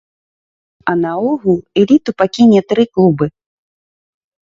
[0.93, 3.25] А наогул эліту пакіне тры клубы.